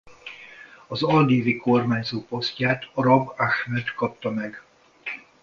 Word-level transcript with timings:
Algíri 0.89 1.57
kormányzói 1.57 2.21
posztját 2.21 2.89
Arab 2.93 3.29
Ahmed 3.37 3.89
kapta 3.95 4.29
meg. 4.29 4.63